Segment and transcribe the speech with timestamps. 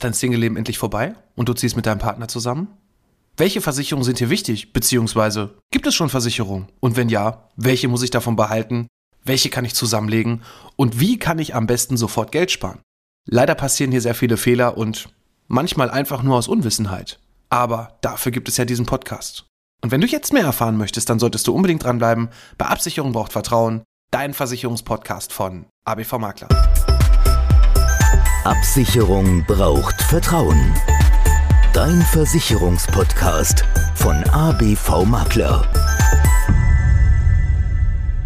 [0.00, 2.68] ist dein Single-Leben endlich vorbei und du ziehst mit deinem Partner zusammen?
[3.36, 4.72] Welche Versicherungen sind dir wichtig?
[4.72, 6.68] Beziehungsweise gibt es schon Versicherungen?
[6.80, 8.86] Und wenn ja, welche muss ich davon behalten?
[9.24, 10.42] Welche kann ich zusammenlegen?
[10.76, 12.80] Und wie kann ich am besten sofort Geld sparen?
[13.28, 15.10] Leider passieren hier sehr viele Fehler und
[15.48, 17.20] manchmal einfach nur aus Unwissenheit.
[17.50, 19.44] Aber dafür gibt es ja diesen Podcast.
[19.82, 22.30] Und wenn du jetzt mehr erfahren möchtest, dann solltest du unbedingt dranbleiben.
[22.56, 23.82] Bei Absicherung braucht Vertrauen.
[24.10, 26.48] Dein Versicherungspodcast von ABV Makler.
[28.44, 30.72] Absicherung braucht Vertrauen.
[31.74, 35.70] Dein Versicherungspodcast von ABV Makler.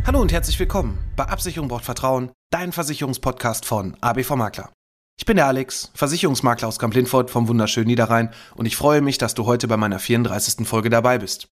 [0.06, 4.70] Hallo und herzlich willkommen bei Absicherung braucht Vertrauen, dein Versicherungspodcast von ABV Makler.
[5.18, 9.34] Ich bin der Alex, Versicherungsmakler aus Kamp-Lindfort vom wunderschönen Niederrhein und ich freue mich, dass
[9.34, 10.64] du heute bei meiner 34.
[10.64, 11.48] Folge dabei bist.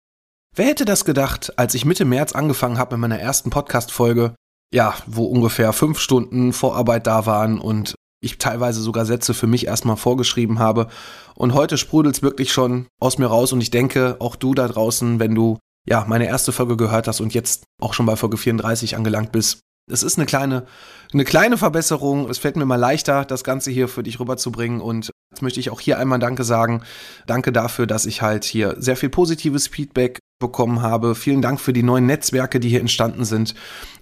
[0.55, 4.37] Wer hätte das gedacht, als ich Mitte März angefangen habe mit meiner ersten Podcast-Folge,
[4.73, 9.67] ja, wo ungefähr fünf Stunden Vorarbeit da waren und ich teilweise sogar Sätze für mich
[9.67, 10.87] erstmal vorgeschrieben habe.
[11.35, 14.69] Und heute sprudelt es wirklich schon aus mir raus und ich denke, auch du da
[14.69, 18.37] draußen, wenn du ja meine erste Folge gehört hast und jetzt auch schon bei Folge
[18.37, 20.65] 34 angelangt bist, es ist eine kleine,
[21.13, 22.31] eine kleine Verbesserung.
[22.31, 24.81] Es fällt mir mal leichter, das Ganze hier für dich rüberzubringen.
[24.81, 26.83] Und jetzt möchte ich auch hier einmal Danke sagen.
[27.27, 31.15] Danke dafür, dass ich halt hier sehr viel positives Feedback bekommen habe.
[31.17, 33.55] Vielen Dank für die neuen Netzwerke, die hier entstanden sind.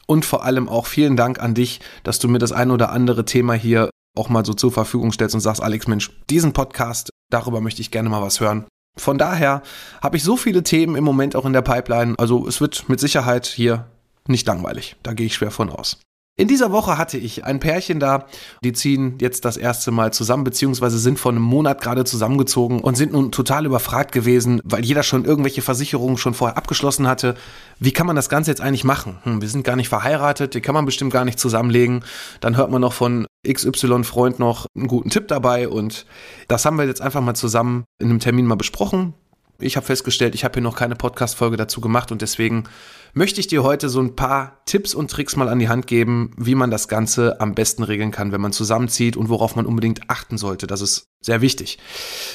[0.06, 3.24] Und vor allem auch vielen Dank an dich, dass du mir das ein oder andere
[3.24, 3.88] Thema hier
[4.20, 7.90] auch mal so zur Verfügung stellst und sagst, Alex, Mensch, diesen Podcast, darüber möchte ich
[7.90, 8.66] gerne mal was hören.
[8.98, 9.62] Von daher
[10.02, 12.14] habe ich so viele Themen im Moment auch in der Pipeline.
[12.18, 13.86] Also es wird mit Sicherheit hier
[14.26, 14.96] nicht langweilig.
[15.02, 15.98] Da gehe ich schwer von aus.
[16.40, 18.24] In dieser Woche hatte ich ein Pärchen da,
[18.64, 22.94] die ziehen jetzt das erste Mal zusammen, beziehungsweise sind vor einem Monat gerade zusammengezogen und
[22.96, 27.34] sind nun total überfragt gewesen, weil jeder schon irgendwelche Versicherungen schon vorher abgeschlossen hatte.
[27.78, 29.18] Wie kann man das Ganze jetzt eigentlich machen?
[29.24, 32.04] Hm, wir sind gar nicht verheiratet, die kann man bestimmt gar nicht zusammenlegen.
[32.40, 36.06] Dann hört man noch von XY-Freund noch einen guten Tipp dabei und
[36.48, 39.14] das haben wir jetzt einfach mal zusammen in einem Termin mal besprochen.
[39.62, 42.64] Ich habe festgestellt, ich habe hier noch keine Podcast-Folge dazu gemacht und deswegen
[43.12, 46.32] möchte ich dir heute so ein paar Tipps und Tricks mal an die Hand geben,
[46.36, 50.08] wie man das Ganze am besten regeln kann, wenn man zusammenzieht und worauf man unbedingt
[50.08, 50.66] achten sollte.
[50.66, 51.78] Das ist sehr wichtig.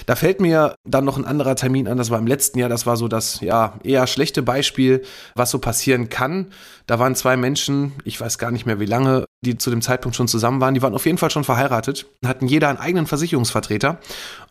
[0.06, 2.86] Da fällt mir dann noch ein anderer Termin an, das war im letzten Jahr, das
[2.86, 6.52] war so das ja eher schlechte Beispiel, was so passieren kann.
[6.86, 10.16] Da waren zwei Menschen, ich weiß gar nicht mehr wie lange, die zu dem Zeitpunkt
[10.16, 14.00] schon zusammen waren, die waren auf jeden Fall schon verheiratet, hatten jeder einen eigenen Versicherungsvertreter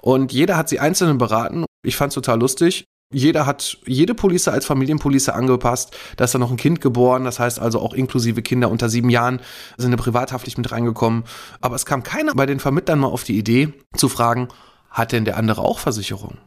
[0.01, 1.65] und jeder hat sie einzeln beraten.
[1.85, 2.85] Ich fand es total lustig
[3.15, 5.97] jeder hat jede Police als Familienpolice angepasst.
[6.17, 9.09] Da ist dann noch ein Kind geboren, das heißt also auch inklusive Kinder unter sieben
[9.09, 9.41] Jahren
[9.77, 11.25] sind eine Privathaftpflicht mit reingekommen.
[11.61, 14.49] Aber es kam keiner bei den Vermittlern mal auf die Idee zu fragen,
[14.91, 16.39] hat denn der andere auch Versicherung?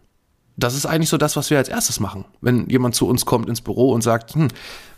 [0.59, 2.25] Das ist eigentlich so das, was wir als erstes machen.
[2.41, 4.47] Wenn jemand zu uns kommt ins Büro und sagt, hm,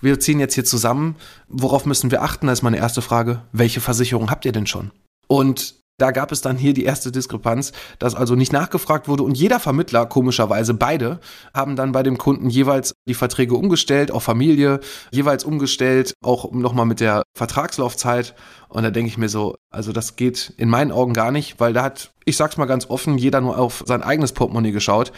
[0.01, 1.17] wir ziehen jetzt hier zusammen,
[1.49, 2.47] worauf müssen wir achten?
[2.47, 4.91] Da ist meine erste Frage, welche Versicherung habt ihr denn schon?
[5.27, 9.37] Und da gab es dann hier die erste Diskrepanz, dass also nicht nachgefragt wurde und
[9.37, 11.19] jeder Vermittler, komischerweise beide,
[11.53, 14.79] haben dann bei dem Kunden jeweils die Verträge umgestellt, auf Familie,
[15.11, 18.33] jeweils umgestellt, auch nochmal mit der Vertragslaufzeit.
[18.69, 21.73] Und da denke ich mir so, also das geht in meinen Augen gar nicht, weil
[21.73, 25.11] da hat, ich sag's mal ganz offen, jeder nur auf sein eigenes Portemonnaie geschaut.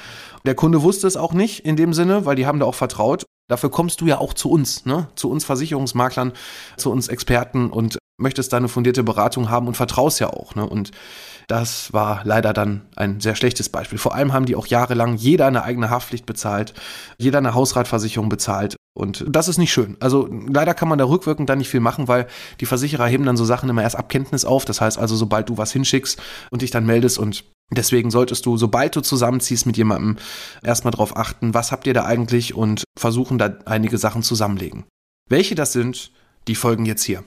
[0.46, 3.26] Der Kunde wusste es auch nicht in dem Sinne, weil die haben da auch vertraut.
[3.50, 5.10] Dafür kommst du ja auch zu uns, ne?
[5.16, 6.32] zu uns Versicherungsmaklern,
[6.78, 10.56] zu uns Experten und möchtest da eine fundierte Beratung haben und vertraust ja auch.
[10.56, 10.68] Ne?
[10.68, 10.92] Und
[11.48, 13.98] das war leider dann ein sehr schlechtes Beispiel.
[13.98, 16.74] Vor allem haben die auch jahrelang jeder eine eigene Haftpflicht bezahlt,
[17.18, 18.78] jeder eine Hausratversicherung bezahlt.
[18.94, 19.98] Und das ist nicht schön.
[20.00, 22.28] Also leider kann man da rückwirkend dann nicht viel machen, weil
[22.60, 24.66] die Versicherer heben dann so Sachen immer erst ab Kenntnis auf.
[24.66, 27.44] Das heißt also, sobald du was hinschickst und dich dann meldest und
[27.74, 30.18] Deswegen solltest du, sobald du zusammenziehst mit jemandem,
[30.62, 34.84] erstmal drauf achten, was habt ihr da eigentlich und versuchen da einige Sachen zusammenlegen.
[35.30, 36.12] Welche das sind,
[36.50, 37.24] die folgen jetzt hier.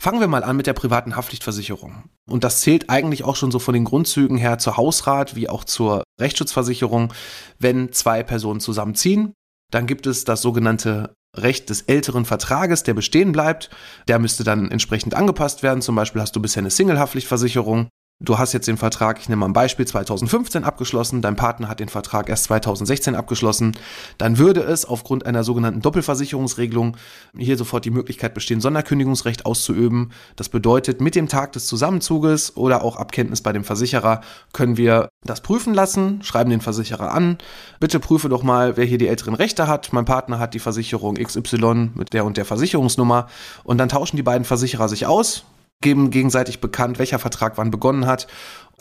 [0.00, 2.04] Fangen wir mal an mit der privaten Haftpflichtversicherung.
[2.28, 5.64] Und das zählt eigentlich auch schon so von den Grundzügen her zur Hausrat wie auch
[5.64, 7.12] zur Rechtsschutzversicherung.
[7.58, 9.32] Wenn zwei Personen zusammenziehen,
[9.70, 13.70] dann gibt es das sogenannte Recht des älteren Vertrages, der bestehen bleibt.
[14.08, 15.82] Der müsste dann entsprechend angepasst werden.
[15.82, 17.88] Zum Beispiel hast du bisher eine Single-Haftpflichtversicherung.
[18.22, 21.80] Du hast jetzt den Vertrag, ich nehme mal ein Beispiel, 2015 abgeschlossen, dein Partner hat
[21.80, 23.72] den Vertrag erst 2016 abgeschlossen,
[24.18, 26.96] dann würde es aufgrund einer sogenannten Doppelversicherungsregelung
[27.36, 30.12] hier sofort die Möglichkeit bestehen, Sonderkündigungsrecht auszuüben.
[30.36, 34.20] Das bedeutet, mit dem Tag des Zusammenzuges oder auch Abkenntnis bei dem Versicherer
[34.52, 37.38] können wir das prüfen lassen, schreiben den Versicherer an,
[37.80, 39.92] bitte prüfe doch mal, wer hier die älteren Rechte hat.
[39.92, 43.28] Mein Partner hat die Versicherung XY mit der und der Versicherungsnummer
[43.64, 45.44] und dann tauschen die beiden Versicherer sich aus,
[45.82, 48.26] geben gegenseitig bekannt, welcher Vertrag wann begonnen hat.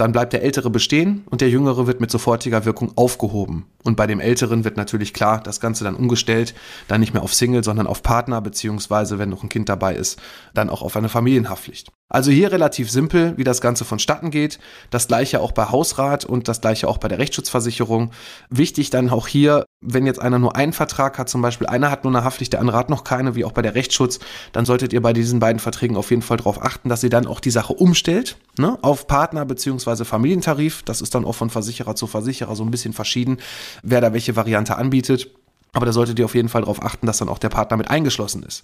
[0.01, 3.67] Dann bleibt der Ältere bestehen und der Jüngere wird mit sofortiger Wirkung aufgehoben.
[3.83, 6.55] Und bei dem Älteren wird natürlich klar das Ganze dann umgestellt,
[6.87, 10.19] dann nicht mehr auf Single, sondern auf Partner, beziehungsweise wenn noch ein Kind dabei ist,
[10.55, 11.91] dann auch auf eine Familienhaftpflicht.
[12.09, 14.59] Also hier relativ simpel, wie das Ganze vonstatten geht.
[14.89, 18.11] Das gleiche auch bei Hausrat und das gleiche auch bei der Rechtsschutzversicherung.
[18.49, 22.03] Wichtig dann auch hier, wenn jetzt einer nur einen Vertrag hat, zum Beispiel einer hat
[22.03, 24.19] nur eine Haftpflicht, der andere hat noch keine, wie auch bei der Rechtsschutz,
[24.51, 27.27] dann solltet ihr bei diesen beiden Verträgen auf jeden Fall darauf achten, dass ihr dann
[27.27, 29.45] auch die Sache umstellt ne, auf Partner-
[29.91, 30.05] bzw.
[30.05, 30.83] Familientarif.
[30.83, 33.37] Das ist dann auch von Versicherer zu Versicherer so ein bisschen verschieden,
[33.83, 35.29] wer da welche Variante anbietet.
[35.73, 37.89] Aber da solltet ihr auf jeden Fall darauf achten, dass dann auch der Partner mit
[37.89, 38.63] eingeschlossen ist.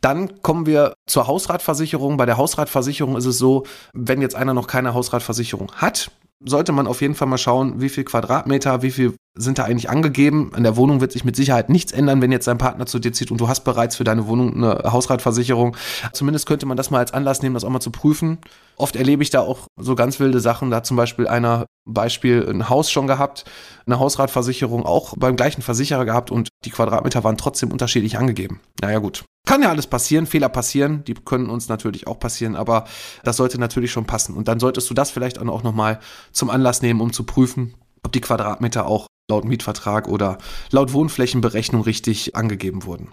[0.00, 2.16] Dann kommen wir zur Hausratversicherung.
[2.16, 6.10] Bei der Hausratversicherung ist es so, wenn jetzt einer noch keine Hausratversicherung hat,
[6.44, 9.88] sollte man auf jeden Fall mal schauen, wie viel Quadratmeter, wie viel sind da eigentlich
[9.88, 10.50] angegeben.
[10.54, 13.12] An der Wohnung wird sich mit Sicherheit nichts ändern, wenn jetzt dein Partner zu dir
[13.12, 15.76] zieht und du hast bereits für deine Wohnung eine Hausratversicherung.
[16.12, 18.38] Zumindest könnte man das mal als Anlass nehmen, das auch mal zu prüfen.
[18.76, 20.70] Oft erlebe ich da auch so ganz wilde Sachen.
[20.70, 23.44] Da hat zum Beispiel einer Beispiel ein Haus schon gehabt,
[23.86, 28.60] eine Hausratversicherung auch beim gleichen Versicherer gehabt und die Quadratmeter waren trotzdem unterschiedlich angegeben.
[28.80, 29.24] Naja gut.
[29.46, 32.84] Kann ja alles passieren, Fehler passieren, die können uns natürlich auch passieren, aber
[33.24, 34.36] das sollte natürlich schon passen.
[34.36, 35.98] Und dann solltest du das vielleicht auch nochmal
[36.30, 37.74] zum Anlass nehmen, um zu prüfen,
[38.04, 40.38] ob die Quadratmeter auch laut Mietvertrag oder
[40.70, 43.10] laut Wohnflächenberechnung richtig angegeben wurden.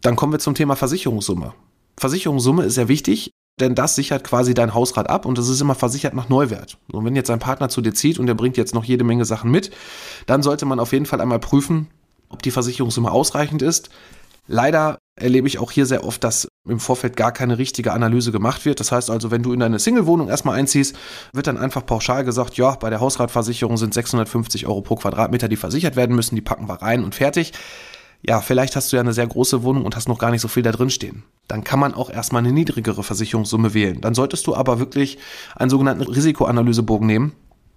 [0.00, 1.54] Dann kommen wir zum Thema Versicherungssumme.
[1.98, 3.30] Versicherungssumme ist sehr wichtig,
[3.60, 6.78] denn das sichert quasi dein Hausrat ab und es ist immer versichert nach Neuwert.
[6.92, 9.24] Und wenn jetzt ein Partner zu dir zieht und der bringt jetzt noch jede Menge
[9.24, 9.70] Sachen mit,
[10.26, 11.88] dann sollte man auf jeden Fall einmal prüfen,
[12.28, 13.90] ob die Versicherungssumme ausreichend ist.
[14.46, 18.64] Leider erlebe ich auch hier sehr oft, dass im Vorfeld gar keine richtige Analyse gemacht
[18.64, 18.80] wird.
[18.80, 20.96] Das heißt also, wenn du in deine Single-Wohnung erstmal einziehst,
[21.32, 25.56] wird dann einfach pauschal gesagt, ja, bei der Hausratversicherung sind 650 Euro pro Quadratmeter, die
[25.56, 27.52] versichert werden müssen, die packen wir rein und fertig.
[28.26, 30.48] Ja, vielleicht hast du ja eine sehr große Wohnung und hast noch gar nicht so
[30.48, 31.24] viel da drin stehen.
[31.46, 34.00] Dann kann man auch erstmal eine niedrigere Versicherungssumme wählen.
[34.00, 35.18] Dann solltest du aber wirklich
[35.54, 37.32] einen sogenannten Risikoanalysebogen nehmen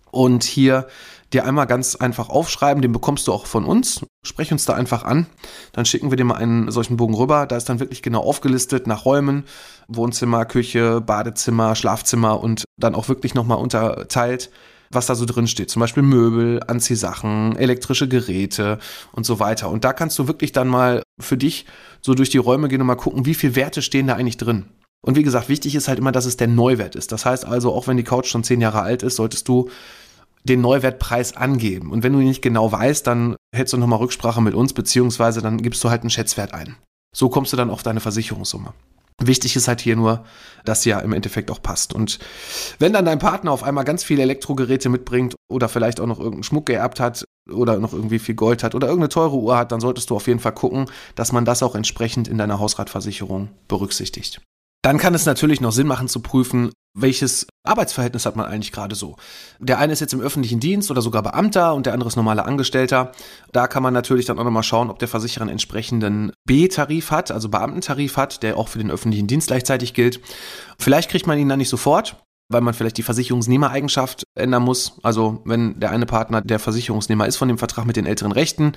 [0.09, 0.87] und hier
[1.33, 4.01] dir einmal ganz einfach aufschreiben, den bekommst du auch von uns.
[4.25, 5.27] Sprech uns da einfach an,
[5.73, 7.45] dann schicken wir dir mal einen solchen Bogen rüber.
[7.45, 9.45] Da ist dann wirklich genau aufgelistet nach Räumen,
[9.87, 14.49] Wohnzimmer, Küche, Badezimmer, Schlafzimmer und dann auch wirklich nochmal unterteilt,
[14.89, 15.69] was da so drin steht.
[15.69, 18.79] Zum Beispiel Möbel, Anziehsachen, elektrische Geräte
[19.11, 19.69] und so weiter.
[19.69, 21.65] Und da kannst du wirklich dann mal für dich
[22.01, 24.65] so durch die Räume gehen und mal gucken, wie viele Werte stehen da eigentlich drin.
[25.01, 27.11] Und wie gesagt, wichtig ist halt immer, dass es der Neuwert ist.
[27.11, 29.69] Das heißt also, auch wenn die Couch schon zehn Jahre alt ist, solltest du
[30.43, 31.91] den Neuwertpreis angeben.
[31.91, 35.41] Und wenn du ihn nicht genau weißt, dann hältst du nochmal Rücksprache mit uns, beziehungsweise
[35.41, 36.77] dann gibst du halt einen Schätzwert ein.
[37.15, 38.73] So kommst du dann auf deine Versicherungssumme.
[39.19, 40.25] Wichtig ist halt hier nur,
[40.63, 41.91] dass ja im Endeffekt auch passt.
[41.91, 42.19] Und
[42.77, 46.43] wenn dann dein Partner auf einmal ganz viele Elektrogeräte mitbringt oder vielleicht auch noch irgendeinen
[46.43, 49.79] Schmuck geerbt hat oder noch irgendwie viel Gold hat oder irgendeine teure Uhr hat, dann
[49.79, 50.85] solltest du auf jeden Fall gucken,
[51.15, 54.41] dass man das auch entsprechend in deiner Hausratversicherung berücksichtigt.
[54.87, 58.95] Dann kann es natürlich noch Sinn machen zu prüfen, welches Arbeitsverhältnis hat man eigentlich gerade
[58.95, 59.17] so.
[59.59, 62.45] Der eine ist jetzt im öffentlichen Dienst oder sogar Beamter und der andere ist normaler
[62.45, 63.11] Angestellter.
[63.51, 67.31] Da kann man natürlich dann auch nochmal schauen, ob der Versicherer einen entsprechenden B-Tarif hat,
[67.31, 70.21] also Beamtentarif hat, der auch für den öffentlichen Dienst gleichzeitig gilt.
[70.79, 72.15] Vielleicht kriegt man ihn dann nicht sofort,
[72.49, 74.97] weil man vielleicht die Versicherungsnehmereigenschaft ändern muss.
[75.03, 78.73] Also wenn der eine Partner der Versicherungsnehmer ist von dem Vertrag mit den älteren Rechten,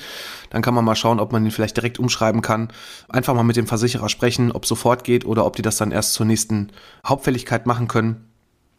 [0.50, 2.68] dann kann man mal schauen, ob man ihn vielleicht direkt umschreiben kann.
[3.08, 6.14] Einfach mal mit dem Versicherer sprechen, ob sofort geht oder ob die das dann erst
[6.14, 6.70] zur nächsten
[7.06, 8.26] Hauptfälligkeit machen können.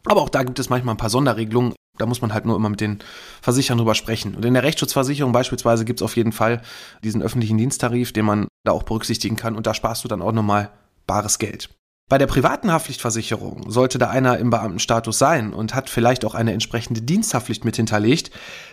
[0.06, 1.74] Aber auch da gibt es manchmal ein paar Sonderregelungen.
[1.98, 2.98] Da muss man halt nur immer mit den
[3.42, 4.34] Versicherern drüber sprechen.
[4.34, 6.62] Und in der Rechtsschutzversicherung beispielsweise gibt es auf jeden Fall
[7.04, 9.56] diesen öffentlichen Diensttarif, den man da auch berücksichtigen kann.
[9.56, 10.70] Und da sparst du dann auch nochmal
[11.06, 11.68] bares Geld.
[12.12, 16.52] Bei der privaten Haftpflichtversicherung sollte da einer im Beamtenstatus sein und hat vielleicht auch eine
[16.52, 18.30] entsprechende Diensthaftpflicht mit hinterlegt,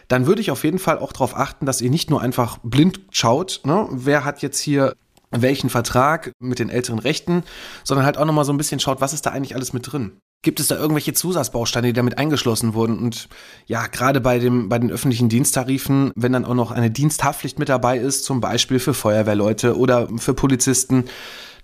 [0.09, 2.99] dann würde ich auf jeden Fall auch darauf achten, dass ihr nicht nur einfach blind
[3.11, 4.93] schaut, ne, wer hat jetzt hier
[5.31, 7.43] welchen Vertrag mit den älteren Rechten,
[7.85, 10.17] sondern halt auch nochmal so ein bisschen schaut, was ist da eigentlich alles mit drin.
[10.41, 12.99] Gibt es da irgendwelche Zusatzbausteine, die damit eingeschlossen wurden?
[12.99, 13.29] Und
[13.67, 17.69] ja, gerade bei, dem, bei den öffentlichen Diensttarifen, wenn dann auch noch eine Diensthaftpflicht mit
[17.69, 21.05] dabei ist, zum Beispiel für Feuerwehrleute oder für Polizisten,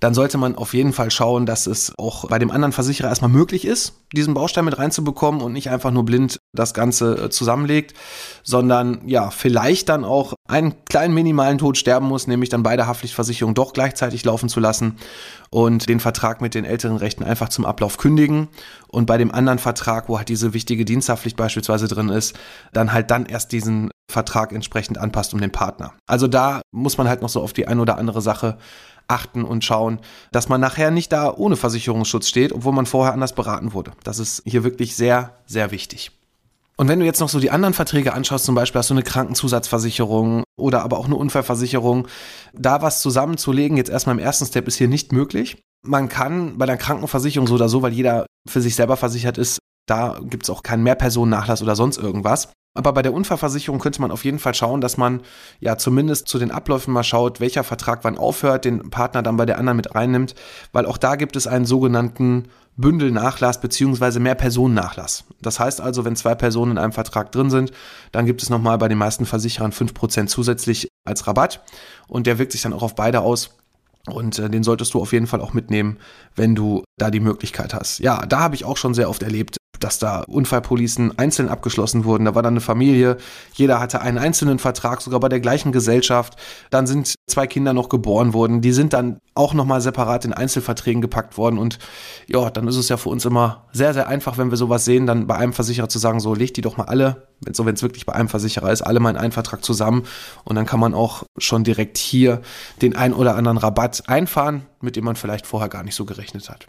[0.06, 3.32] dann sollte man auf jeden Fall schauen, dass es auch bei dem anderen Versicherer erstmal
[3.32, 7.96] möglich ist, diesen Baustein mit reinzubekommen und nicht einfach nur blind das Ganze äh, zusammenlegt,
[8.44, 13.56] sondern ja, vielleicht dann auch einen kleinen minimalen Tod sterben muss, nämlich dann beide Haftpflichtversicherungen
[13.56, 14.98] doch gleichzeitig laufen zu lassen
[15.50, 18.50] und den Vertrag mit den älteren Rechten einfach zum Ablauf kündigen
[18.88, 22.38] und bei dem anderen Vertrag, wo halt diese wichtige Diensthaftpflicht beispielsweise drin ist,
[22.74, 25.94] dann halt dann erst diesen Vertrag entsprechend anpasst um den Partner.
[26.08, 28.58] Also da muss man halt noch so auf die ein oder andere Sache
[29.08, 30.00] achten und schauen,
[30.32, 33.92] dass man nachher nicht da ohne Versicherungsschutz steht, obwohl man vorher anders beraten wurde.
[34.04, 36.12] Das ist hier wirklich sehr, sehr wichtig.
[36.78, 39.04] Und wenn du jetzt noch so die anderen Verträge anschaust, zum Beispiel hast du eine
[39.04, 42.08] Krankenzusatzversicherung oder aber auch eine Unfallversicherung,
[42.54, 45.62] da was zusammenzulegen, jetzt erstmal im ersten Step ist hier nicht möglich.
[45.86, 49.60] Man kann bei der Krankenversicherung so oder so, weil jeder für sich selber versichert ist,
[49.88, 52.50] da gibt es auch keinen Mehrpersonennachlass oder sonst irgendwas.
[52.76, 55.22] Aber bei der Unfallversicherung könnte man auf jeden Fall schauen, dass man
[55.62, 59.46] ja zumindest zu den Abläufen mal schaut, welcher Vertrag wann aufhört, den Partner dann bei
[59.46, 60.36] der anderen mit reinnimmt,
[60.74, 65.24] weil auch da gibt es einen sogenannten Bündelnachlass beziehungsweise Mehrpersonennachlass.
[65.42, 67.72] Das heißt also, wenn zwei Personen in einem Vertrag drin sind,
[68.12, 71.64] dann gibt es nochmal bei den meisten Versicherern fünf Prozent zusätzlich als Rabatt
[72.10, 73.52] und der wirkt sich dann auch auf beide aus.
[74.08, 75.98] Und äh, den solltest du auf jeden Fall auch mitnehmen,
[76.36, 78.00] wenn du da die Möglichkeit hast.
[78.00, 82.26] Ja, da habe ich auch schon sehr oft erlebt, dass da Unfallpolicen einzeln abgeschlossen wurden.
[82.26, 83.18] Da war dann eine Familie,
[83.54, 86.36] jeder hatte einen einzelnen Vertrag, sogar bei der gleichen Gesellschaft.
[86.70, 88.62] Dann sind zwei Kinder noch geboren worden.
[88.62, 91.58] Die sind dann auch nochmal separat in Einzelverträgen gepackt worden.
[91.58, 91.80] Und
[92.28, 95.06] ja, dann ist es ja für uns immer sehr, sehr einfach, wenn wir sowas sehen,
[95.06, 97.84] dann bei einem Versicherer zu sagen, so legt die doch mal alle, so wenn es
[97.84, 100.04] wirklich bei einem Versicherer ist, alle mal in einen Vertrag zusammen.
[100.44, 102.42] Und dann kann man auch schon direkt hier
[102.82, 106.50] den ein oder anderen Rabatt einfahren, mit dem man vielleicht vorher gar nicht so gerechnet
[106.50, 106.68] hat.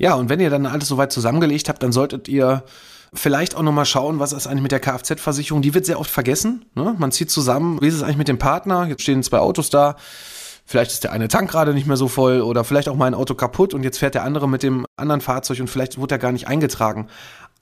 [0.00, 2.64] Ja, und wenn ihr dann alles soweit zusammengelegt habt, dann solltet ihr
[3.12, 5.60] vielleicht auch nochmal schauen, was ist eigentlich mit der Kfz-Versicherung.
[5.60, 6.64] Die wird sehr oft vergessen.
[6.74, 6.94] Ne?
[6.96, 8.86] Man zieht zusammen, wie ist es eigentlich mit dem Partner?
[8.86, 9.96] Jetzt stehen zwei Autos da.
[10.64, 13.14] Vielleicht ist der eine Tank gerade nicht mehr so voll oder vielleicht auch mal ein
[13.14, 16.18] Auto kaputt und jetzt fährt der andere mit dem anderen Fahrzeug und vielleicht wurde er
[16.18, 17.08] gar nicht eingetragen.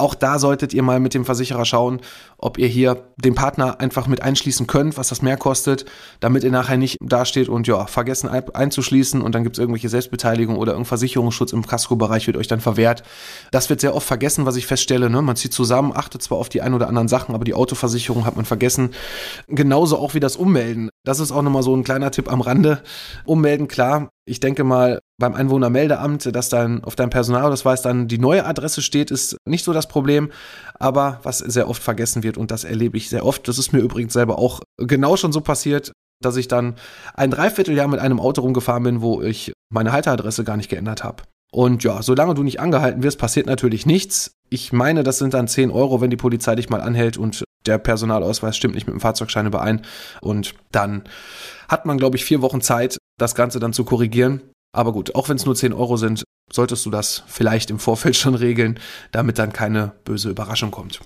[0.01, 2.01] Auch da solltet ihr mal mit dem Versicherer schauen,
[2.37, 5.87] ob ihr hier den Partner einfach mit einschließen könnt, was das mehr kostet,
[6.21, 10.57] damit ihr nachher nicht dasteht und ja, vergessen einzuschließen und dann gibt es irgendwelche Selbstbeteiligung
[10.57, 13.03] oder irgendein Versicherungsschutz im Casco-Bereich wird euch dann verwehrt.
[13.51, 15.11] Das wird sehr oft vergessen, was ich feststelle.
[15.11, 15.21] Ne?
[15.21, 18.37] Man zieht zusammen, achtet zwar auf die ein oder anderen Sachen, aber die Autoversicherung hat
[18.37, 18.91] man vergessen.
[19.49, 20.91] Genauso auch wie das Ummelden.
[21.05, 22.83] Das ist auch nochmal so ein kleiner Tipp am Rande.
[23.25, 28.45] Ummelden, klar, ich denke mal, beim Einwohnermeldeamt, dass dann auf deinem Personalausweis dann die neue
[28.45, 30.31] Adresse steht, ist nicht so das Problem.
[30.79, 33.81] Aber was sehr oft vergessen wird, und das erlebe ich sehr oft, das ist mir
[33.81, 36.75] übrigens selber auch genau schon so passiert, dass ich dann
[37.15, 41.23] ein Dreivierteljahr mit einem Auto rumgefahren bin, wo ich meine Halteradresse gar nicht geändert habe.
[41.51, 44.33] Und ja, solange du nicht angehalten wirst, passiert natürlich nichts.
[44.51, 47.79] Ich meine, das sind dann 10 Euro, wenn die Polizei dich mal anhält und der
[47.79, 49.83] Personalausweis stimmt nicht mit dem Fahrzeugschein überein.
[50.21, 51.05] Und dann
[51.69, 54.41] hat man, glaube ich, vier Wochen Zeit, das Ganze dann zu korrigieren.
[54.73, 58.17] Aber gut, auch wenn es nur 10 Euro sind, solltest du das vielleicht im Vorfeld
[58.17, 58.79] schon regeln,
[59.13, 61.01] damit dann keine böse Überraschung kommt.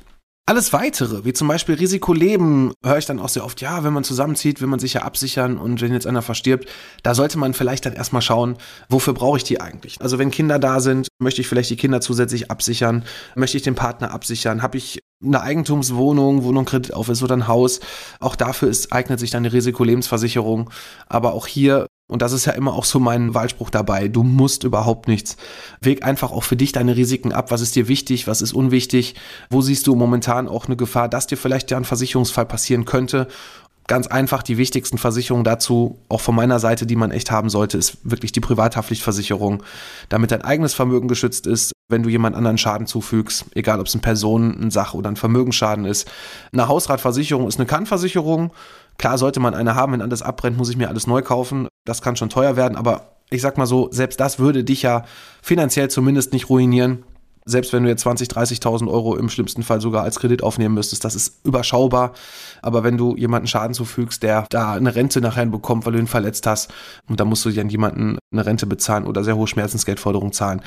[0.45, 4.03] Alles weitere, wie zum Beispiel Risikoleben, höre ich dann auch sehr oft, ja, wenn man
[4.03, 6.69] zusammenzieht, will man sich ja absichern und wenn jetzt einer verstirbt,
[7.05, 8.57] da sollte man vielleicht dann erstmal schauen,
[8.89, 10.01] wofür brauche ich die eigentlich?
[10.01, 13.05] Also wenn Kinder da sind, möchte ich vielleicht die Kinder zusätzlich absichern,
[13.37, 17.47] möchte ich den Partner absichern, habe ich eine Eigentumswohnung, Wohnung Kredit auf ist oder ein
[17.47, 17.79] Haus,
[18.19, 20.71] auch dafür ist, eignet sich dann die Risikolebensversicherung,
[21.07, 24.09] aber auch hier und das ist ja immer auch so mein Wahlspruch dabei.
[24.09, 25.37] Du musst überhaupt nichts.
[25.81, 27.51] Weg einfach auch für dich deine Risiken ab.
[27.51, 28.27] Was ist dir wichtig?
[28.27, 29.15] Was ist unwichtig?
[29.51, 33.29] Wo siehst du momentan auch eine Gefahr, dass dir vielleicht ja ein Versicherungsfall passieren könnte?
[33.89, 37.79] Ganz einfach, die wichtigsten Versicherungen dazu, auch von meiner Seite, die man echt haben sollte,
[37.79, 39.65] ist wirklich die Privathaftpflichtversicherung,
[40.09, 43.95] damit dein eigenes Vermögen geschützt ist, wenn du jemand anderen Schaden zufügst, egal ob es
[43.95, 46.09] ein Personen-, ein Sach- oder ein Vermögensschaden ist.
[46.53, 48.53] Eine Hausratversicherung ist eine Kannversicherung.
[49.03, 51.67] Klar sollte man eine haben, wenn alles abbrennt, muss ich mir alles neu kaufen.
[51.85, 55.05] Das kann schon teuer werden, aber ich sag mal so, selbst das würde dich ja
[55.43, 57.03] finanziell zumindest nicht ruinieren.
[57.45, 61.05] Selbst wenn du jetzt 20, 30.000 Euro im schlimmsten Fall sogar als Kredit aufnehmen müsstest,
[61.05, 62.13] das ist überschaubar.
[62.63, 66.07] Aber wenn du jemanden Schaden zufügst, der da eine Rente nachher bekommt, weil du ihn
[66.07, 66.73] verletzt hast,
[67.09, 70.63] und dann musst du dann jemanden eine Rente bezahlen oder sehr hohe Schmerzensgeldforderungen zahlen,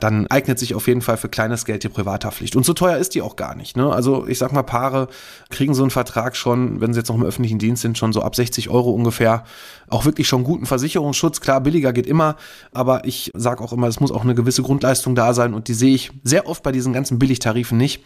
[0.00, 2.56] dann eignet sich auf jeden Fall für kleines Geld die Privathaftpflicht.
[2.56, 3.76] Und so teuer ist die auch gar nicht.
[3.76, 3.92] Ne?
[3.92, 5.08] Also ich sag mal, Paare
[5.50, 8.22] kriegen so einen Vertrag schon, wenn sie jetzt noch im öffentlichen Dienst sind, schon so
[8.22, 9.44] ab 60 Euro ungefähr.
[9.88, 11.40] Auch wirklich schon guten Versicherungsschutz.
[11.40, 12.36] Klar, billiger geht immer,
[12.72, 15.74] aber ich sage auch immer, es muss auch eine gewisse Grundleistung da sein und die
[15.74, 18.02] sehe ich sehr oft bei diesen ganzen Billigtarifen nicht.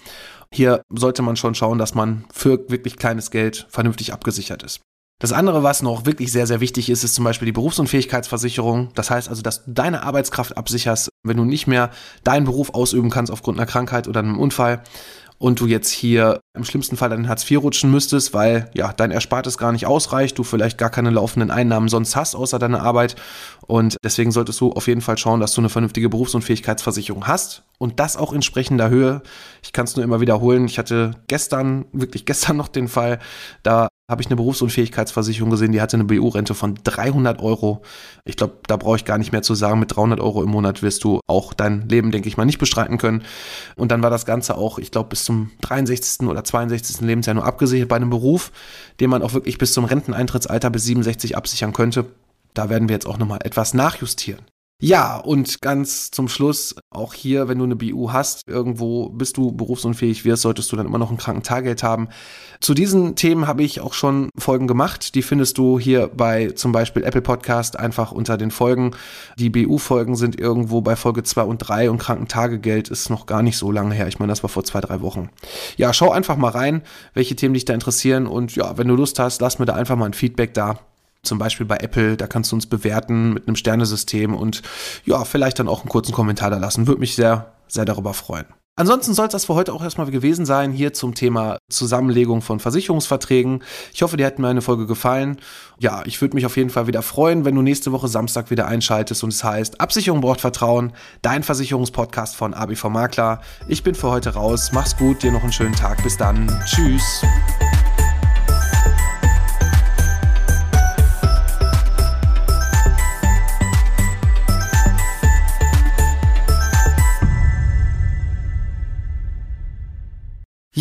[0.53, 4.81] Hier sollte man schon schauen, dass man für wirklich kleines Geld vernünftig abgesichert ist.
[5.23, 8.89] Das andere, was noch wirklich sehr, sehr wichtig ist, ist zum Beispiel die Berufsunfähigkeitsversicherung.
[8.97, 11.91] Das heißt also, dass du deine Arbeitskraft absicherst, wenn du nicht mehr
[12.25, 14.83] deinen Beruf ausüben kannst aufgrund einer Krankheit oder einem Unfall.
[15.39, 19.11] und du jetzt hier im schlimmsten Fall dann Hartz IV rutschen müsstest, weil ja dein
[19.11, 23.17] Erspartes gar nicht ausreicht, du vielleicht gar keine laufenden Einnahmen sonst hast außer deiner Arbeit
[23.67, 27.99] und deswegen solltest du auf jeden Fall schauen, dass du eine vernünftige Berufsunfähigkeitsversicherung hast und
[27.99, 29.23] das auch entsprechender Höhe.
[29.65, 30.65] Ich kann es nur immer wiederholen.
[30.67, 33.19] Ich hatte gestern, wirklich gestern noch den Fall,
[33.65, 37.83] da habe ich eine Berufsunfähigkeitsversicherung gesehen, die hatte eine BU-Rente von 300 Euro.
[38.25, 40.83] Ich glaube, da brauche ich gar nicht mehr zu sagen, mit 300 Euro im Monat
[40.83, 43.25] wirst du auch dein Leben, denke ich mal, nicht bestreiten können.
[43.75, 46.29] Und dann war das Ganze auch, ich glaube, bis zum 63.
[46.29, 47.01] oder 62.
[47.01, 48.53] Lebensjahr nur abgesichert bei einem Beruf,
[49.01, 52.05] den man auch wirklich bis zum Renteneintrittsalter bis 67 absichern könnte.
[52.55, 54.45] Da werden wir jetzt auch nochmal etwas nachjustieren.
[54.85, 59.53] Ja, und ganz zum Schluss, auch hier, wenn du eine BU hast, irgendwo bist du
[59.53, 62.09] berufsunfähig wirst, solltest du dann immer noch ein Krankentageld haben.
[62.59, 65.15] Zu diesen Themen habe ich auch schon Folgen gemacht.
[65.15, 68.91] Die findest du hier bei zum Beispiel Apple Podcast einfach unter den Folgen.
[69.39, 73.59] Die BU-Folgen sind irgendwo bei Folge 2 und 3 und Krankentagegeld ist noch gar nicht
[73.59, 74.09] so lange her.
[74.09, 75.31] Ich meine, das war vor zwei, drei Wochen.
[75.77, 76.83] Ja, schau einfach mal rein,
[77.15, 79.95] welche Themen dich da interessieren und ja, wenn du Lust hast, lass mir da einfach
[79.95, 80.81] mal ein Feedback da
[81.23, 84.63] zum Beispiel bei Apple, da kannst du uns bewerten mit einem Sternesystem und
[85.05, 86.87] ja, vielleicht dann auch einen kurzen Kommentar da lassen.
[86.87, 88.47] Würde mich sehr, sehr darüber freuen.
[88.75, 92.59] Ansonsten soll es das für heute auch erstmal gewesen sein, hier zum Thema Zusammenlegung von
[92.59, 93.63] Versicherungsverträgen.
[93.93, 95.37] Ich hoffe, dir hat mir eine Folge gefallen.
[95.79, 98.67] Ja, ich würde mich auf jeden Fall wieder freuen, wenn du nächste Woche Samstag wieder
[98.67, 103.43] einschaltest und es heißt, Absicherung braucht Vertrauen, dein Versicherungspodcast von ABV Makler.
[103.69, 104.71] Ich bin für heute raus.
[104.73, 106.03] Mach's gut, dir noch einen schönen Tag.
[106.03, 106.49] Bis dann.
[106.65, 107.23] Tschüss.